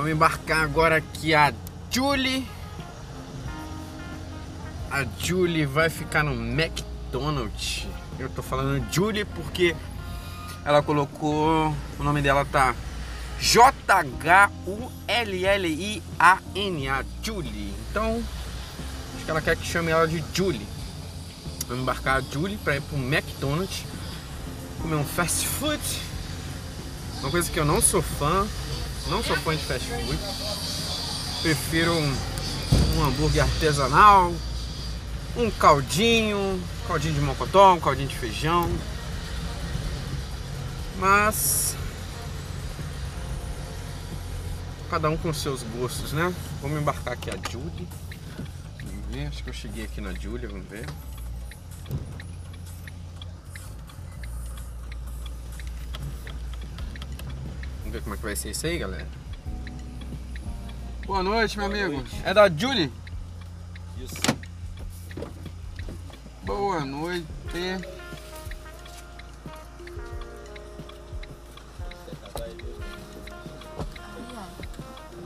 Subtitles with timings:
[0.00, 1.52] Vamos embarcar agora aqui a
[1.90, 2.48] Julie.
[4.90, 7.86] A Julie vai ficar no McDonald's.
[8.18, 9.76] Eu tô falando Julie porque
[10.64, 11.76] ela colocou.
[11.98, 12.74] O nome dela tá
[13.38, 13.84] J-H-U-L-L-I-A-N-A.
[17.22, 17.74] Julie.
[17.90, 18.24] Então,
[19.14, 20.66] acho que ela quer que chame ela de Julie.
[21.68, 23.84] Vamos embarcar a Julie para ir pro McDonald's
[24.80, 25.82] comer um fast food.
[27.20, 28.48] Uma coisa que eu não sou fã,
[29.10, 30.18] não sou fã de fast food.
[31.42, 32.16] Prefiro um,
[32.96, 34.32] um hambúrguer artesanal,
[35.36, 38.70] um caldinho, caldinho de mocotó, um caldinho de feijão.
[40.98, 41.74] Mas
[44.88, 46.32] cada um com seus gostos, né?
[46.62, 47.88] Vamos embarcar aqui a Julie.
[48.84, 50.86] Vamos ver, acho que eu cheguei aqui na Julia, vamos ver.
[58.00, 59.06] Ver como é que vai ser isso aí, galera.
[61.06, 61.96] Boa noite, meu Boa amigo.
[62.00, 62.20] noite.
[62.24, 62.92] É da Julie?
[63.98, 64.14] Isso.
[66.42, 67.26] Boa noite.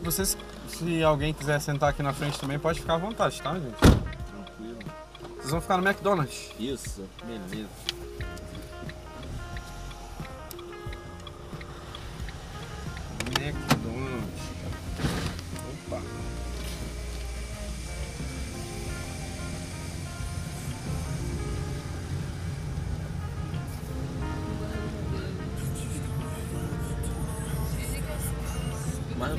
[0.03, 0.36] Vocês,
[0.69, 3.77] se alguém quiser sentar aqui na frente também, pode ficar à vontade, tá, gente?
[3.78, 4.78] Tranquilo.
[5.36, 6.50] Vocês vão ficar no McDonald's.
[6.59, 7.69] Isso, beleza.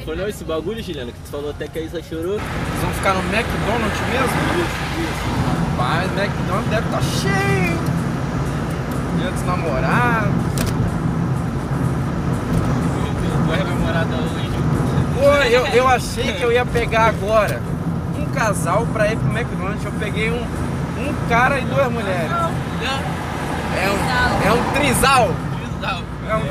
[0.05, 2.33] Não foi não esse bagulho, Juliana, que tu falou até que aí só chorou?
[2.37, 4.37] Vocês vão ficar no McDonald's mesmo?
[4.53, 5.25] Isso, isso.
[5.71, 7.79] Rapaz, McDonald's deve estar cheio.
[9.17, 10.45] Dia dos namorados.
[13.65, 14.49] Namorada hoje.
[15.15, 17.59] Pô, eu, eu achei que eu ia pegar agora
[18.15, 19.83] um casal pra ir pro McDonald's.
[19.85, 20.43] Eu peguei um,
[20.99, 22.29] um cara e duas mulheres.
[23.75, 25.31] É um, é um trisal.
[26.27, 26.41] É um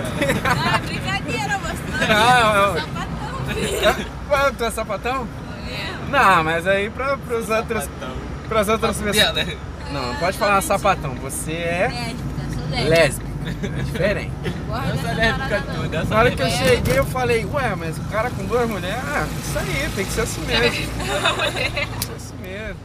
[0.45, 2.13] Ah, brincadeira, mostrando.
[2.13, 3.04] Ah, Sapatão,
[4.29, 5.27] Pô, tu é sapatão?
[5.69, 6.11] É.
[6.11, 7.89] Não, mas aí pra, pros outros.
[8.49, 9.35] Pras outras pessoas.
[9.35, 9.57] né?
[9.93, 11.15] Não, não pode falar sapatão.
[11.23, 12.89] Você é Lésbica, sou lésbica.
[12.91, 13.35] lésbica.
[13.45, 14.33] É diferente.
[14.43, 15.85] Dessa lésbica não.
[16.01, 16.51] essa Na hora que eu É.
[16.51, 20.13] cheguei, eu falei, ué, mas o cara com duas mulheres, ah, isso aí, tem que
[20.13, 20.63] ser assim mesmo.
[20.63, 22.77] Tem que ser assim mesmo.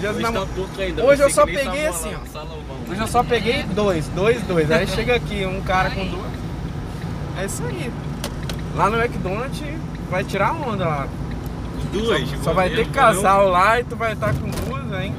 [0.00, 1.04] Dia dos Hoje namo- tá pouco ainda.
[1.04, 2.26] Hoje eu só peguei assim, ó.
[2.32, 2.78] Salomão.
[2.88, 4.70] Hoje eu só peguei dois, dois, dois.
[4.70, 6.30] Aí chega aqui, um cara com duas.
[7.36, 7.90] É isso aí.
[8.74, 9.62] Lá no McDonald's
[10.10, 11.08] vai tirar onda lá.
[11.92, 12.28] Duas.
[12.42, 15.14] Só vai ter casal lá e tu vai estar com duas, hein?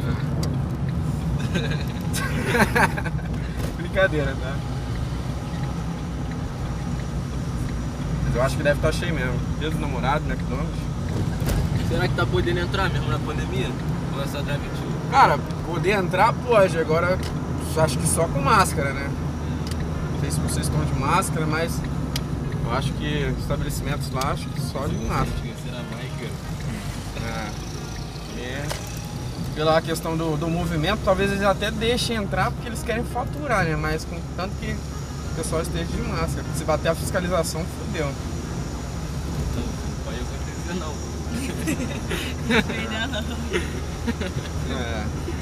[3.78, 4.56] Brincadeira, tá?
[8.26, 9.40] Mas eu acho que deve estar cheio mesmo.
[9.60, 10.76] Dia dos namorados, McDonald's.
[11.88, 13.70] Será que tá podendo entrar mesmo na pandemia?
[14.16, 14.88] Ou é só drive-thru?
[15.10, 17.18] Cara, poder entrar pode, agora
[17.78, 19.10] acho que só com máscara, né?
[20.14, 21.82] Não sei se vocês estão de máscara, mas
[22.70, 25.26] eu acho que estabelecimentos lá, acho que só cara?
[27.26, 28.42] É.
[28.42, 28.68] É.
[29.56, 33.76] Pela questão do, do movimento, talvez eles até deixem entrar porque eles querem faturar, né?
[33.76, 36.46] Mas com tanto que o pessoal esteja de máscara.
[36.56, 38.06] Se bater a fiscalização, fodeu.
[39.56, 39.74] Não, não
[40.06, 40.94] pode acontecer não.
[44.70, 44.80] Não.
[44.80, 45.39] É.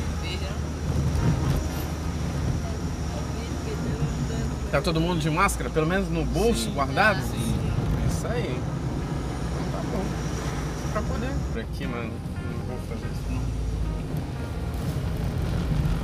[4.78, 5.72] Tá todo mundo de máscara?
[5.72, 6.72] Pelo menos no bolso, Sim.
[6.72, 7.20] guardado?
[7.24, 7.56] Sim.
[8.08, 8.44] Isso aí.
[8.46, 10.06] Então tá bom.
[10.94, 11.32] Pra poder.
[11.52, 12.12] Por aqui, mano.
[12.14, 13.42] Não vou fazer isso não.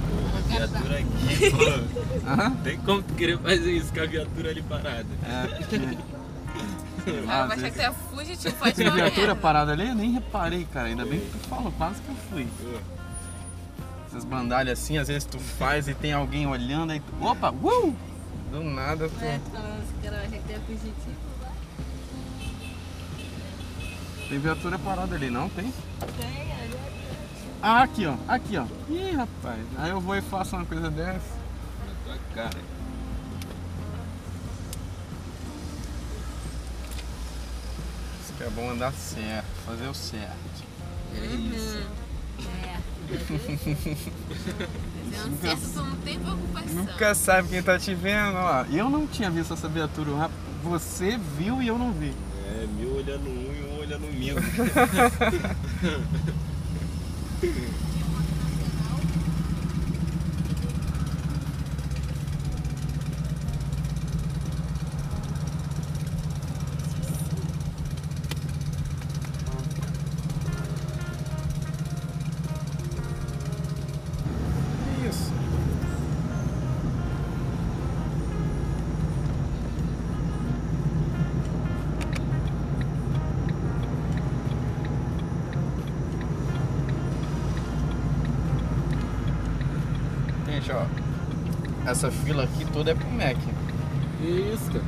[0.10, 1.52] Pô, a viatura aqui,
[2.58, 2.64] pô.
[2.64, 5.06] Tem como tu querer fazer isso com a viatura ali parada?
[5.24, 5.98] É, porque.
[7.30, 8.92] Ah, vai achar que tu é fugitivo, Tem correr.
[8.92, 9.88] viatura parada ali?
[9.90, 10.88] Eu nem reparei, cara.
[10.88, 12.48] Ainda bem que tu falou, quase que eu fui.
[14.08, 17.24] Essas bandalhas assim, às vezes tu faz e tem alguém olhando aí tu.
[17.24, 17.52] Opa!
[17.52, 17.94] Uh!
[18.54, 19.26] Do nada tu.
[19.26, 21.18] É, assim, é fugitivo.
[24.30, 25.50] Tem viatura parada ali, não?
[25.50, 25.74] Tem?
[26.20, 26.78] Tem, ali.
[27.64, 28.68] Ah, aqui ó, aqui ó.
[28.88, 29.66] Ih, rapaz.
[29.80, 31.36] Aí eu vou e faço uma coisa dessa.
[31.88, 32.60] Na tua cara.
[38.22, 40.64] Isso que é bom andar certo, fazer o certo.
[41.16, 41.88] É isso.
[42.64, 42.78] É.
[45.10, 46.63] Fazer um certo, tu não tem preocupação.
[46.74, 48.66] Nunca sabe quem tá te vendo, ó.
[48.72, 50.30] Eu não tinha visto essa viatura,
[50.64, 52.14] você viu e eu não vi.
[52.48, 54.36] É, mil olhando um e um olhando mil.
[90.64, 91.90] gente, ó.
[91.90, 93.38] Essa fila aqui toda é pro Mac.
[94.22, 94.86] Isso, cara?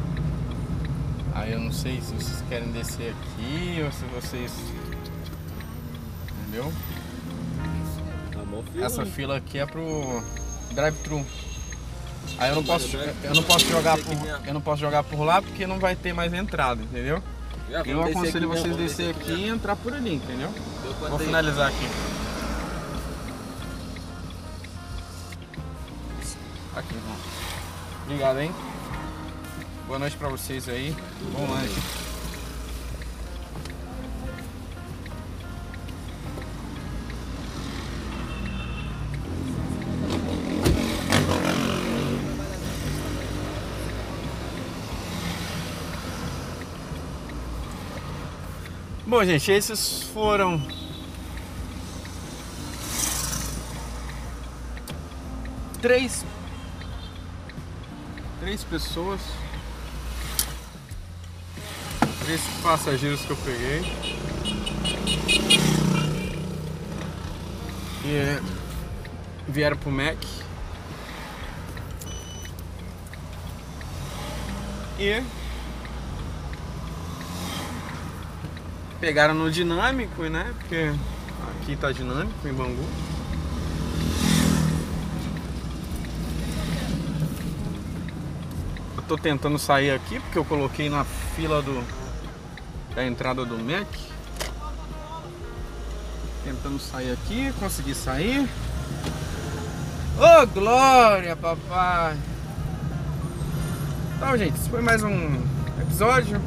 [1.34, 4.52] Aí eu não sei se vocês querem descer aqui ou se vocês.
[6.42, 6.72] Entendeu?
[8.32, 8.86] Tá.
[8.86, 10.24] Essa fila aqui é pro
[10.72, 11.26] drive-thru.
[12.38, 15.42] Aí eu não posso, eu não posso jogar por, eu não posso jogar por lá
[15.42, 17.22] porque não vai ter mais entrada, entendeu?
[17.86, 20.50] Eu aconselho vocês descer aqui e entrar por ali, entendeu?
[21.10, 21.86] Vou finalizar aqui.
[26.76, 27.16] Aqui, irmão.
[28.04, 28.54] Obrigado, hein?
[29.88, 30.94] Boa noite pra vocês aí.
[31.32, 31.74] Bom lanche.
[49.08, 50.62] Bom, gente, esses foram
[55.82, 56.26] três
[58.46, 59.20] três pessoas
[62.24, 63.82] três passageiros que eu peguei
[68.04, 68.40] e é,
[69.48, 70.24] vieram pro Mac
[75.00, 75.24] e
[79.00, 80.54] pegaram no dinâmico, né?
[80.60, 80.94] Porque
[81.64, 82.88] aqui tá dinâmico em Bangu.
[89.08, 91.04] Tô tentando sair aqui porque eu coloquei na
[91.36, 91.84] fila do
[92.96, 93.88] da entrada do Mac.
[96.44, 98.48] Tentando sair aqui, consegui sair.
[100.18, 102.18] Ô glória, papai!
[104.16, 105.36] Então, gente, esse foi mais um
[105.82, 106.42] episódio.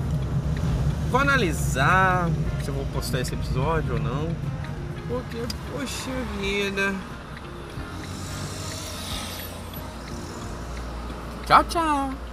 [1.11, 2.31] Vou analisar
[2.63, 4.35] se eu vou postar esse episódio ou não.
[5.07, 6.95] Porque, poxa vida.
[11.47, 12.28] Tchau, tchau.